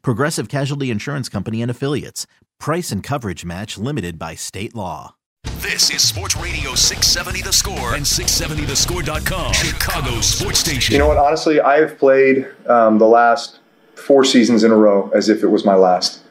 [0.00, 2.26] Progressive Casualty Insurance Company and Affiliates.
[2.58, 5.16] Price and coverage match limited by state law.
[5.60, 10.92] This is Sports Radio 670 The Score and 670thescore.com, Chicago's sports station.
[10.92, 11.18] You know what?
[11.18, 13.60] Honestly, I have played um, the last
[13.96, 16.22] four seasons in a row as if it was my last.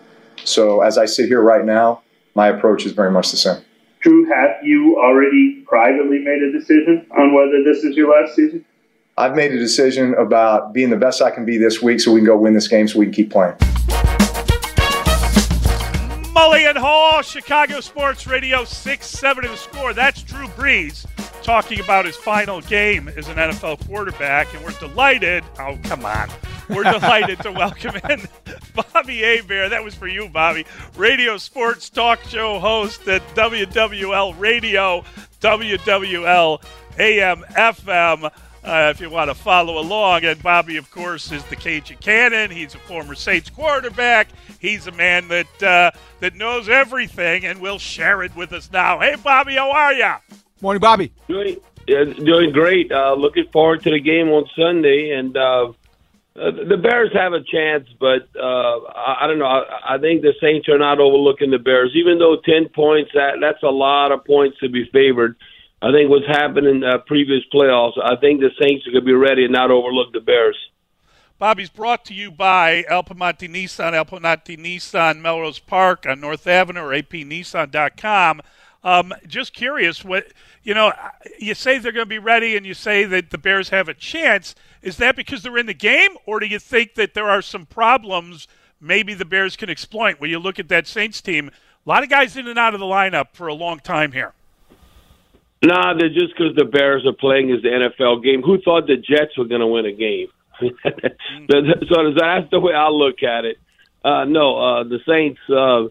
[0.43, 2.01] So as I sit here right now,
[2.35, 3.61] my approach is very much the same.
[3.99, 8.65] Drew, have you already privately made a decision on whether this is your last season?
[9.21, 12.21] I've made a decision about being the best I can be this week so we
[12.21, 13.53] can go win this game so we can keep playing.
[16.33, 19.93] Mully Haugh, Chicago Sports Radio 670 the score.
[19.93, 21.05] That's Drew Brees
[21.43, 25.43] talking about his final game as an NFL quarterback, and we're delighted.
[25.59, 26.27] Oh, come on.
[26.67, 28.27] We're delighted to welcome in
[28.93, 29.69] Bobby Hebert.
[29.69, 30.65] That was for you, Bobby.
[30.97, 35.05] Radio sports talk show host at WWL Radio,
[35.41, 36.63] WWL
[36.97, 38.31] AM FM.
[38.63, 40.23] Uh, if you want to follow along.
[40.23, 42.51] And Bobby, of course, is the Cajun Cannon.
[42.51, 44.27] He's a former Saints quarterback.
[44.59, 48.99] He's a man that uh, that knows everything, and will share it with us now.
[48.99, 50.13] Hey, Bobby, how are you?
[50.61, 51.11] Morning, Bobby.
[51.27, 52.91] Doing, yeah, doing great.
[52.91, 55.71] Uh, looking forward to the game on Sunday, and uh,
[56.35, 59.45] uh, the Bears have a chance, but uh, I, I don't know.
[59.45, 63.39] I, I think the Saints are not overlooking the Bears, even though ten points that
[63.41, 65.35] that's a lot of points to be favored.
[65.81, 69.05] I think what's happened in uh, previous playoffs, I think the Saints are going to
[69.05, 70.57] be ready and not overlook the Bears.
[71.39, 76.91] Bobby's brought to you by El Nissan, El Nissan, Melrose Park on North Avenue or
[76.91, 78.41] apnissan.com.
[78.83, 80.27] Um, just curious, what
[80.63, 80.93] you know,
[81.39, 83.95] you say they're going to be ready, and you say that the Bears have a
[83.95, 84.53] chance.
[84.83, 87.65] Is that because they're in the game, or do you think that there are some
[87.65, 88.47] problems
[88.79, 90.19] maybe the Bears can exploit?
[90.19, 92.79] When you look at that Saints team, a lot of guys in and out of
[92.79, 94.33] the lineup for a long time here.
[95.63, 98.41] Nah, they're just because the Bears are playing is the NFL game.
[98.41, 100.27] Who thought the Jets were going to win a game?
[100.61, 103.57] so that's the way I look at it.
[104.03, 105.85] Uh, no, uh, the Saints, uh,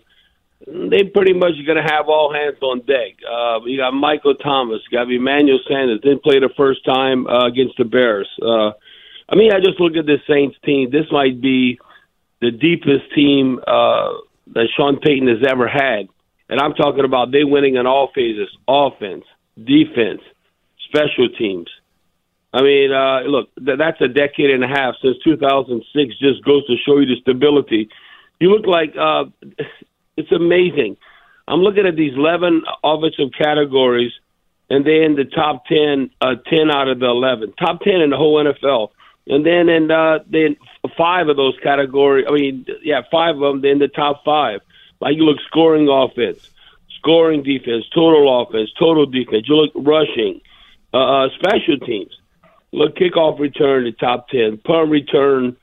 [0.67, 3.15] they pretty much are going to have all hands on deck.
[3.23, 6.01] Uh, you got Michael Thomas, you got Emmanuel Sanders.
[6.03, 8.29] Didn't play the first time uh, against the Bears.
[8.43, 8.73] Uh,
[9.29, 10.91] I mean, I just look at this Saints team.
[10.91, 11.79] This might be
[12.41, 14.13] the deepest team uh,
[14.55, 16.09] that Sean Payton has ever had.
[16.49, 19.25] And I'm talking about they winning in all phases offense,
[19.57, 20.23] defense,
[20.89, 21.69] special teams.
[22.53, 26.19] I mean, uh, look, th- that's a decade and a half since 2006.
[26.19, 27.89] Just goes to show you the stability.
[28.41, 29.27] You look like uh,
[30.17, 30.97] it's amazing.
[31.47, 34.13] I'm looking at these 11 offensive categories,
[34.69, 38.11] and they're in the top 10, uh, 10 out of the 11, top 10 in
[38.11, 38.91] the whole NFL.
[39.27, 40.57] And then in uh, then
[40.97, 44.61] five of those categories, I mean, yeah, five of them, they're in the top five.
[45.01, 46.51] Like you look scoring offense,
[47.01, 49.49] scoring defense, total offense, total defense.
[49.49, 50.41] You look rushing,
[50.93, 52.13] uh, uh, special teams.
[52.73, 54.59] Look, kickoff return, the top 10.
[54.59, 55.57] Punt return,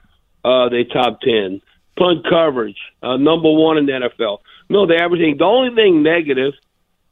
[0.44, 1.62] uh, they top 10.
[1.98, 4.40] Punt coverage, uh, number one in the NFL.
[4.70, 5.38] No, they're averaging.
[5.38, 6.54] The only thing negative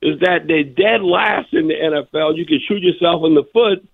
[0.01, 2.37] is that they're dead last in the NFL.
[2.37, 3.87] You can shoot yourself in the foot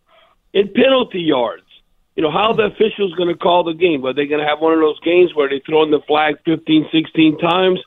[0.54, 1.64] in penalty yards.
[2.16, 4.06] You know, how the officials going to call the game?
[4.06, 6.36] Are they going to have one of those games where they throw in the flag
[6.46, 7.80] 15, 16 times?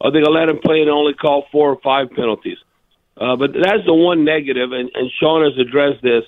[0.00, 2.58] Are they going to let them play and only call four or five penalties?
[3.16, 6.24] Uh, but that's the one negative, and, and Sean has addressed this.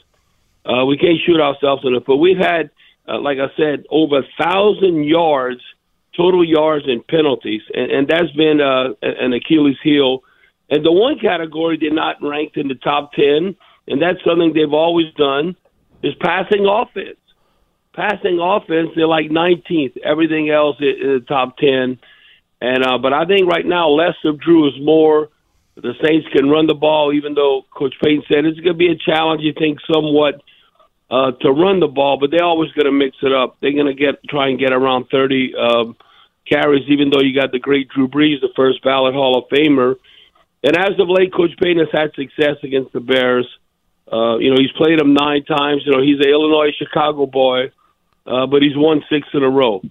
[0.65, 2.17] Uh, we can't shoot ourselves in the foot.
[2.17, 2.71] We've had,
[3.09, 5.61] uh, like I said, over a thousand yards,
[6.15, 10.23] total yards and penalties, and, and that's been uh, an Achilles heel.
[10.69, 13.57] And the one category they're not ranked in the top ten,
[13.89, 15.57] and that's something they've always done,
[16.03, 17.17] is passing offense.
[17.95, 19.99] Passing offense, they're like 19th.
[20.05, 21.99] Everything else is in the top 10.
[22.62, 25.31] And uh, but I think right now less of Drew is more.
[25.75, 28.93] The Saints can run the ball, even though Coach Payton said it's going to be
[28.93, 29.43] a challenge.
[29.43, 30.41] You think somewhat
[31.11, 33.56] uh, to run the ball, but they're always going to mix it up.
[33.61, 35.97] They're going to get try and get around 30 um,
[36.49, 39.97] carries, even though you got the great Drew Brees, the first ballot Hall of Famer.
[40.62, 43.49] And as of late, Coach Payton has had success against the Bears.
[44.06, 45.82] Uh, you know, he's played them nine times.
[45.85, 47.73] You know, he's an Illinois Chicago boy,
[48.25, 49.82] uh, but he's won six in a row.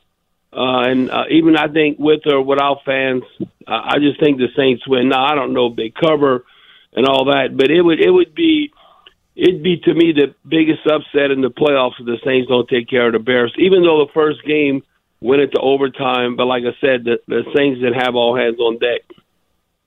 [0.53, 4.50] Uh, and uh, even I think with or without fans, uh, I just think the
[4.56, 5.09] Saints win.
[5.09, 6.44] Now I don't know if they cover
[6.94, 8.74] and all that, but it would it would be
[9.36, 12.89] it'd be to me the biggest upset in the playoffs if the Saints don't take
[12.89, 13.53] care of the Bears.
[13.57, 14.83] Even though the first game
[15.21, 18.77] went into overtime, but like I said, the, the Saints didn't have all hands on
[18.80, 19.01] deck.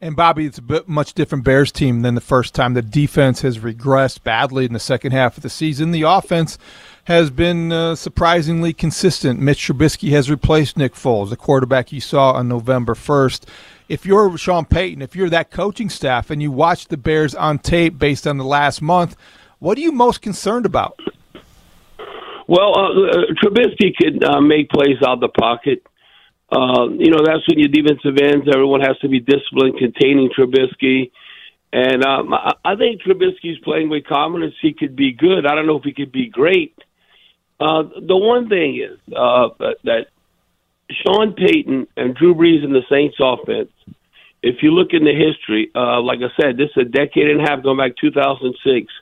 [0.00, 2.74] And Bobby, it's a much different Bears team than the first time.
[2.74, 5.92] The defense has regressed badly in the second half of the season.
[5.92, 6.58] The offense
[7.04, 9.38] has been uh, surprisingly consistent.
[9.38, 13.46] Mitch Trubisky has replaced Nick Foles, the quarterback you saw on November 1st.
[13.88, 17.58] If you're Sean Payton, if you're that coaching staff and you watch the Bears on
[17.58, 19.16] tape based on the last month,
[19.58, 20.98] what are you most concerned about?
[22.46, 22.88] Well, uh,
[23.42, 25.82] Trubisky can uh, make plays out of the pocket.
[26.50, 31.10] Uh, you know, that's when your defensive ends, everyone has to be disciplined, containing Trubisky.
[31.72, 34.54] And um, I think Trubisky's playing with confidence.
[34.62, 35.46] He could be good.
[35.46, 36.78] I don't know if he could be great.
[37.60, 39.48] Uh, the one thing is uh,
[39.84, 40.06] that
[40.90, 43.70] Sean Payton and Drew Brees in the Saints offense,
[44.42, 47.40] if you look in the history, uh, like I said, this is a decade and
[47.40, 48.92] a half going back 2006.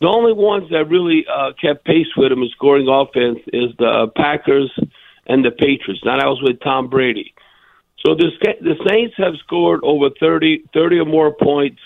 [0.00, 4.10] The only ones that really uh, kept pace with him in scoring offense is the
[4.16, 4.72] Packers
[5.26, 6.02] and the Patriots.
[6.04, 7.32] Now that was with Tom Brady.
[8.04, 8.30] So the
[8.60, 11.80] the Saints have scored over 30, 30 or more points,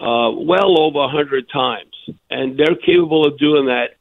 [0.00, 1.92] uh, well over hundred times,
[2.30, 3.96] and they're capable of doing that.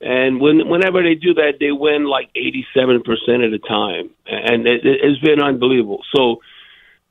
[0.00, 4.10] And when whenever they do that, they win like eighty seven percent of the time,
[4.26, 6.02] and it, it's been unbelievable.
[6.14, 6.40] So.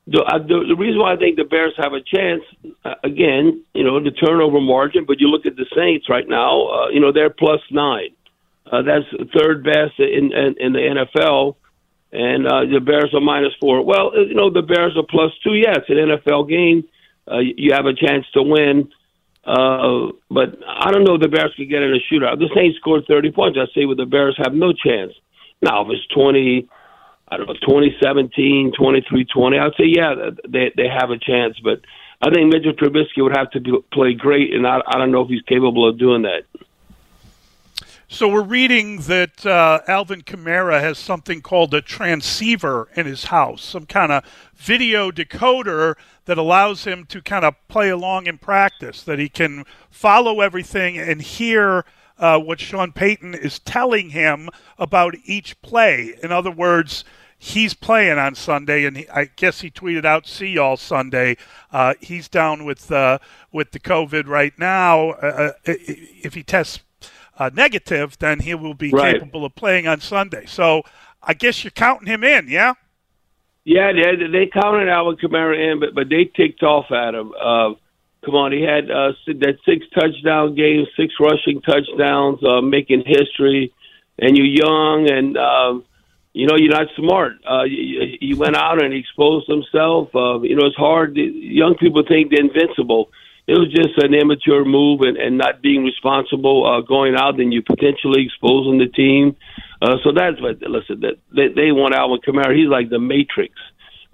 [0.06, 2.42] The, uh, the, the reason why I think the Bears have a chance,
[2.84, 6.66] uh, again, you know, the turnover margin, but you look at the Saints right now,
[6.66, 8.08] uh, you know, they're plus nine.
[8.66, 9.04] Uh, that's
[9.38, 11.54] third best in, in, in the NFL,
[12.10, 13.84] and uh, the Bears are minus four.
[13.84, 15.54] Well, you know the Bears are plus two.
[15.54, 16.88] Yes, an NFL game,
[17.38, 18.90] you have a chance to win.
[19.44, 22.38] Uh, but I don't know if the Bears could get in a shootout.
[22.38, 23.58] The Saints scored 30 points.
[23.60, 25.12] I say, well, the Bears have no chance.
[25.62, 26.68] Now, if it's 20,
[27.28, 30.14] I don't know, 2017, 23 20, I'd say, yeah,
[30.48, 31.58] they, they have a chance.
[31.62, 31.80] But
[32.22, 35.28] I think Mitchell Trubisky would have to play great, and I, I don't know if
[35.28, 36.42] he's capable of doing that.
[38.12, 43.62] So we're reading that uh, Alvin Kamara has something called a transceiver in his house,
[43.62, 44.24] some kind of
[44.56, 49.64] video decoder that allows him to kind of play along in practice, that he can
[49.90, 51.84] follow everything and hear
[52.18, 56.16] uh, what Sean Payton is telling him about each play.
[56.20, 57.04] In other words,
[57.38, 61.36] he's playing on Sunday, and he, I guess he tweeted out, "See y'all Sunday."
[61.70, 63.20] Uh, he's down with uh,
[63.52, 65.10] with the COVID right now.
[65.10, 65.74] Uh, uh,
[66.24, 66.80] if he tests
[67.40, 69.14] uh, negative, then he will be right.
[69.14, 70.44] capable of playing on Sunday.
[70.46, 70.82] So
[71.22, 72.74] I guess you're counting him in, yeah?
[73.64, 77.32] Yeah, they, they counted Alvin Kamara in, but but they ticked off at him.
[77.32, 77.74] Uh,
[78.24, 83.72] come on, he had uh, that six touchdown game, six rushing touchdowns, uh, making history.
[84.18, 85.80] And you're young, and uh,
[86.34, 87.34] you know you're not smart.
[87.48, 90.08] Uh, you, you went out and exposed himself.
[90.14, 91.16] Uh, you know it's hard.
[91.16, 93.10] Young people think they're invincible
[93.50, 97.52] it was just an immature move and, and not being responsible uh, going out and
[97.52, 99.34] you potentially exposing the team.
[99.82, 101.00] Uh, so that's what listen.
[101.00, 102.56] That they, they want Alvin Kamara.
[102.56, 103.54] He's like the Matrix.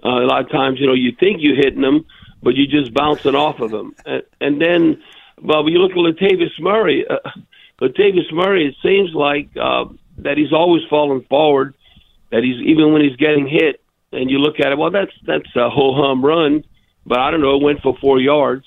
[0.03, 2.05] Uh, a lot of times, you know, you think you're hitting him,
[2.41, 3.93] but you're just bouncing off of him.
[4.07, 5.03] And, and then,
[5.39, 7.17] well, when you look at Latavius Murray, uh,
[7.79, 9.85] Latavius Murray, it seems like uh,
[10.17, 11.75] that he's always falling forward.
[12.31, 15.55] That he's even when he's getting hit, and you look at it, well, that's that's
[15.55, 16.63] a whole hum run,
[17.05, 18.65] but I don't know, it went for four yards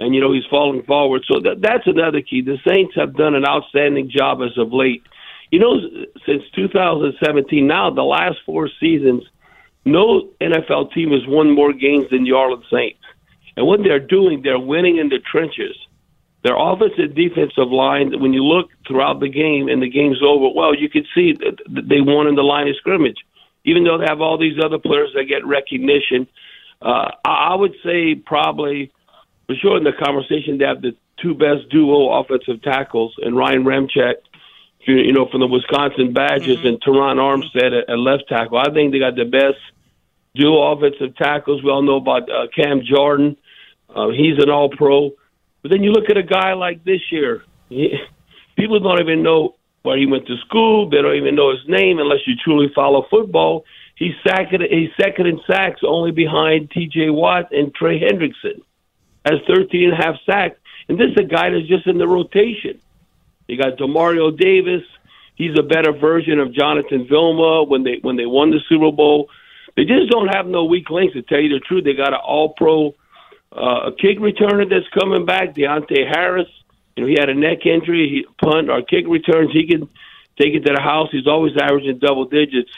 [0.00, 1.24] and you know he's falling forward.
[1.26, 2.42] So that, that's another key.
[2.42, 5.02] The Saints have done an outstanding job as of late.
[5.50, 5.80] You know,
[6.26, 9.24] since 2017, now the last four seasons,
[9.84, 13.00] no NFL team has won more games than the Orleans Saints.
[13.56, 15.74] And what they're doing, they're winning in the trenches.
[16.44, 20.74] Their offensive defensive line, when you look throughout the game and the game's over, well,
[20.74, 23.18] you can see that they won in the line of scrimmage.
[23.64, 26.28] Even though they have all these other players that get recognition,
[26.80, 28.92] uh, I would say probably
[29.48, 33.64] for sure in the conversation they have the two best duo offensive tackles and Ryan
[33.64, 34.16] Ramczyk,
[34.80, 36.66] you know, from the Wisconsin Badgers mm-hmm.
[36.66, 38.58] and Terron Armstead at, at left tackle.
[38.58, 39.58] I think they got the best
[40.34, 41.62] duo offensive tackles.
[41.62, 43.36] We all know about uh, Cam Jordan.
[43.88, 45.12] Uh, he's an all pro.
[45.62, 47.42] But then you look at a guy like this year.
[47.70, 47.98] He,
[48.56, 50.90] people don't even know where he went to school.
[50.90, 53.64] They don't even know his name unless you truly follow football.
[53.96, 54.62] He's second.
[54.70, 57.10] He's second in sacks, only behind T.J.
[57.10, 58.62] Watt and Trey Hendrickson
[59.30, 60.56] has 13 and a half sacks.
[60.88, 62.80] And this is a guy that's just in the rotation.
[63.46, 64.82] You got Demario Davis.
[65.34, 69.28] he's a better version of Jonathan Vilma when they when they won the Super Bowl.
[69.76, 71.14] They just don't have no weak links.
[71.14, 72.94] To tell you the truth, they got an All Pro
[73.52, 76.48] uh, kick returner that's coming back, Deonte Harris.
[76.96, 78.08] You know, he had a neck injury.
[78.08, 79.52] He punt or kick returns.
[79.52, 79.88] He can
[80.40, 81.08] take it to the house.
[81.12, 82.70] He's always averaging double digits.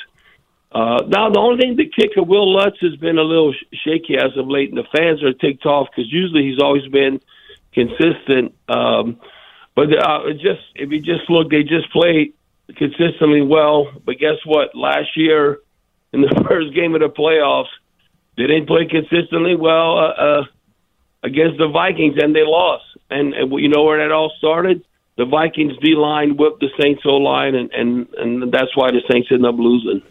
[0.73, 3.53] Uh, now, the only thing the kicker, Wil Lutz, has been a little
[3.85, 7.21] shaky as of late, and the fans are ticked off because usually he's always been
[7.73, 8.55] consistent.
[8.69, 9.19] Um,
[9.75, 12.33] but uh, just if you just look, they just play
[12.77, 13.91] consistently well.
[14.05, 14.75] But guess what?
[14.77, 15.59] Last year,
[16.13, 17.73] in the first game of the playoffs,
[18.37, 20.45] they didn't play consistently well uh, uh,
[21.25, 22.85] against the Vikings, and they lost.
[23.11, 24.85] And, and you know where that all started?
[25.17, 29.03] The Vikings D line whipped the Saints O line, and, and and that's why the
[29.11, 30.03] Saints ended up losing.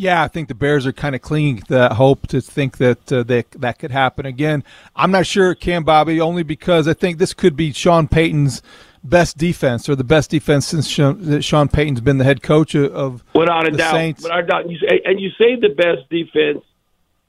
[0.00, 3.12] Yeah, I think the Bears are kind of clinging to that hope to think that
[3.12, 4.64] uh, they, that could happen again.
[4.96, 8.62] I'm not sure it can, Bobby, only because I think this could be Sean Payton's
[9.04, 13.22] best defense or the best defense since Sean, Sean Payton's been the head coach of
[13.34, 13.92] without a the doubt.
[13.92, 14.22] Saints.
[14.22, 16.64] Without a doubt, you say, and you say the best defense,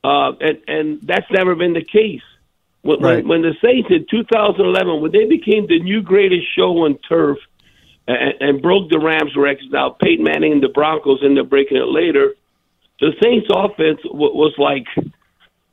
[0.06, 2.22] uh, and and that's never been the case.
[2.84, 3.16] When, Right.
[3.18, 7.38] when, when the Saints in 2011, when they became the new greatest show on turf,
[8.08, 9.70] and, and broke the Rams' records.
[9.72, 12.34] Now Peyton Manning and the Broncos ended up breaking it later.
[13.02, 14.86] The Saints' offense w- was like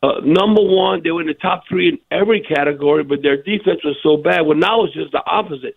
[0.03, 1.03] uh, number one.
[1.05, 4.41] They were in the top three in every category, but their defense was so bad.
[4.47, 5.77] Well, now it's just the opposite.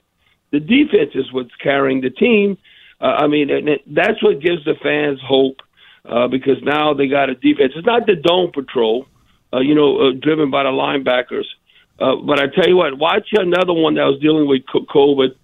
[0.51, 2.58] The defense is what's carrying the team.
[3.00, 5.58] Uh, I mean, and it, that's what gives the fans hope
[6.05, 7.74] uh, because now they got a defense.
[7.75, 9.08] It's not the dome patrol,
[9.53, 11.46] uh, you know, uh, driven by the linebackers.
[12.00, 15.36] Uh, but I tell you what, watch another one that was dealing with co- COVID.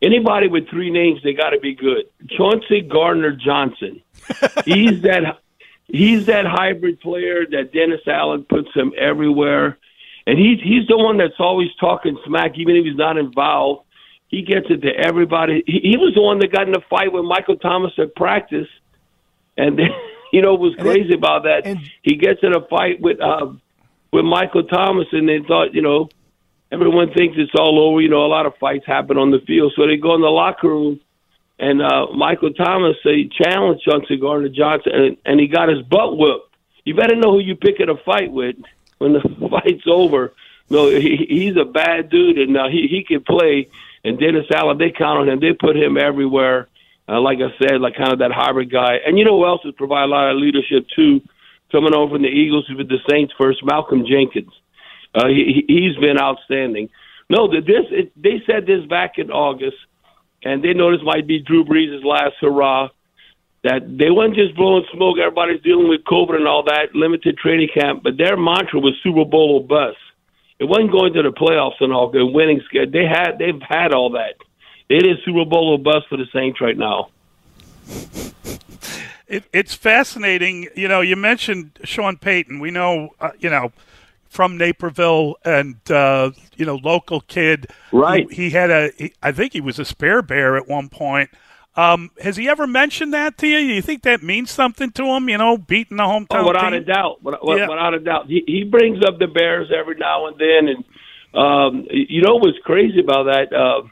[0.00, 2.04] Anybody with three names, they got to be good.
[2.30, 4.00] Chauncey Gardner Johnson.
[4.64, 5.40] he's that.
[5.88, 9.78] He's that hybrid player that Dennis Allen puts him everywhere,
[10.26, 13.84] and he's he's the one that's always talking smack, even if he's not involved.
[14.28, 15.62] He gets it to everybody.
[15.66, 18.68] He, he was the one that got in a fight with Michael Thomas at practice,
[19.56, 19.88] and then,
[20.32, 21.62] you know was crazy about that?
[21.64, 23.46] And, he gets in a fight with uh,
[24.12, 26.10] with Michael Thomas, and they thought, you know,
[26.70, 28.02] everyone thinks it's all over.
[28.02, 30.28] You know, a lot of fights happen on the field, so they go in the
[30.28, 31.00] locker room,
[31.58, 36.16] and uh, Michael Thomas he challenged Chauncey Gardner Johnson, and, and he got his butt
[36.16, 36.54] whooped.
[36.84, 38.56] You better know who you picking a fight with
[38.98, 40.32] when the fight's over.
[40.70, 43.68] No, he, he's a bad dude, and uh, he he can play.
[44.04, 45.40] And Dennis Allen, they count on him.
[45.40, 46.68] They put him everywhere.
[47.08, 48.96] Uh, like I said, like kind of that hybrid guy.
[49.04, 51.22] And you know who else has provided a lot of leadership too?
[51.72, 54.52] Coming over from the Eagles with the Saints first, Malcolm Jenkins.
[55.14, 56.90] Uh, he, he's been outstanding.
[57.30, 59.76] No, this it, they said this back in August,
[60.42, 62.88] and they know this might be Drew Brees' last hurrah.
[63.64, 65.18] That they weren't just blowing smoke.
[65.18, 69.24] Everybody's dealing with COVID and all that limited training camp, but their mantra was Super
[69.24, 69.98] Bowl or bust.
[70.60, 72.60] It wasn't going to the playoffs and all good winning.
[72.72, 74.34] They had they've had all that.
[74.88, 77.10] It is Super Bowl or bust for the Saints right now.
[79.26, 80.68] It, it's fascinating.
[80.74, 82.60] You know, you mentioned Sean Payton.
[82.60, 83.72] We know, uh, you know,
[84.28, 87.66] from Naperville and uh, you know, local kid.
[87.92, 88.30] Right.
[88.30, 88.90] He, he had a.
[88.96, 91.30] He, I think he was a spare bear at one point.
[91.76, 93.58] Um, has he ever mentioned that to you?
[93.58, 95.28] You think that means something to him?
[95.28, 96.82] You know, beating the hometown Oh, without team?
[96.82, 97.68] a doubt, without, Yeah.
[97.68, 98.26] without a doubt.
[98.26, 100.84] He, he brings up the Bears every now and then, and
[101.34, 103.52] um, you know what's crazy about that?
[103.52, 103.82] Uh,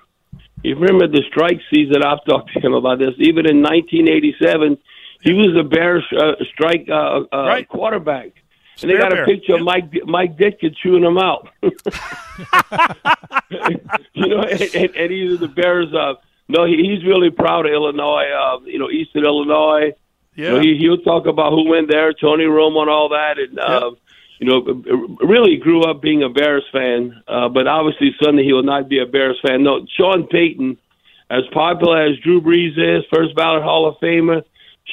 [0.64, 2.02] you remember the strike season?
[2.02, 3.14] I've talked to him about this.
[3.18, 4.78] Even in 1987,
[5.22, 8.30] he was the Bears uh, strike uh, uh, quarterback.
[8.82, 11.48] And they got a picture of Mike Mike Ditka chewing them out.
[11.62, 11.70] you
[14.28, 15.92] know, and, and, and he's the Bears.
[15.94, 16.14] Uh,
[16.48, 18.26] no, he, he's really proud of Illinois.
[18.30, 19.92] Uh, you know, Eastern Illinois.
[20.34, 20.62] You know, Yeah.
[20.62, 23.90] he, he'll talk about who went there, Tony Romo, and all that, and uh,
[24.38, 27.22] you know, really grew up being a Bears fan.
[27.26, 29.62] Uh, but obviously, Sunday he will not be a Bears fan.
[29.62, 30.76] No, Sean Payton,
[31.30, 34.42] as popular as Drew Brees is, first ballot Hall of Famer,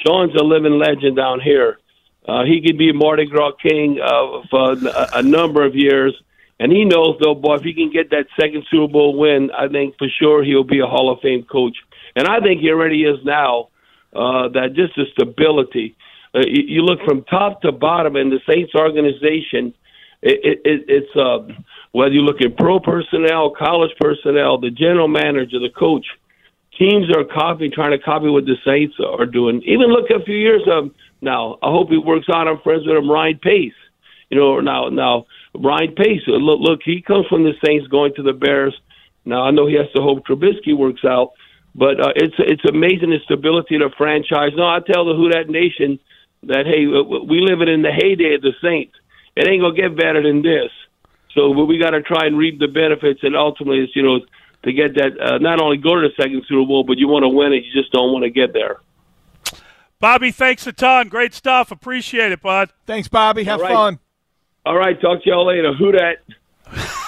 [0.05, 1.79] Sean's a living legend down here.
[2.27, 6.13] Uh, he could be a Mardi Gras king uh, for a, a number of years.
[6.59, 9.67] And he knows, though, boy, if he can get that second Super Bowl win, I
[9.67, 11.75] think for sure he'll be a Hall of Fame coach.
[12.15, 13.69] And I think he already is now.
[14.15, 15.95] Uh, that just the stability.
[16.35, 19.73] Uh, you, you look from top to bottom in the Saints organization.
[20.21, 21.47] It, it, it, it's uh,
[21.93, 26.05] whether you look at pro personnel, college personnel, the general manager, the coach.
[26.77, 29.61] Teams are copying, trying to copy what the Saints are doing.
[29.63, 31.57] Even look a few years um, now.
[31.61, 32.47] I hope he works out.
[32.47, 33.73] I'm friends with him, Ryan Pace.
[34.29, 36.21] You know, now now Ryan Pace.
[36.27, 38.75] uh, Look, look, he comes from the Saints, going to the Bears.
[39.25, 41.33] Now I know he has to hope Trubisky works out,
[41.75, 44.51] but uh, it's it's amazing the stability of the franchise.
[44.55, 45.99] No, I tell the Who Dat Nation
[46.43, 48.95] that hey, we live it in the heyday of the Saints.
[49.35, 50.71] It ain't gonna get better than this.
[51.33, 54.19] So we got to try and reap the benefits, and ultimately, it's you know
[54.63, 55.19] to get that.
[55.19, 57.63] Uh, not only go to the second Super Bowl, but you want to win it.
[57.65, 58.77] You just don't want to get there.
[59.99, 61.07] Bobby, thanks a ton.
[61.07, 61.71] Great stuff.
[61.71, 62.69] Appreciate it, bud.
[62.85, 63.43] Thanks, Bobby.
[63.45, 63.73] Have All right.
[63.73, 63.99] fun.
[64.65, 65.73] All right, talk to y'all later.
[65.73, 66.17] Who that?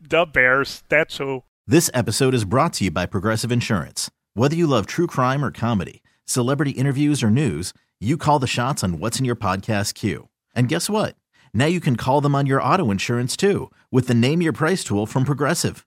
[0.00, 0.82] The Bears.
[0.88, 1.42] That's who.
[1.66, 4.10] This episode is brought to you by Progressive Insurance.
[4.34, 8.84] Whether you love true crime or comedy, celebrity interviews or news, you call the shots
[8.84, 10.28] on what's in your podcast queue.
[10.54, 11.16] And guess what?
[11.54, 14.84] Now you can call them on your auto insurance too with the Name Your Price
[14.84, 15.86] tool from Progressive.